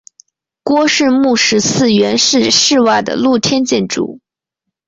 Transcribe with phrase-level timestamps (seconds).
[0.63, 4.19] 郭氏墓石祠原是室外的露天建筑。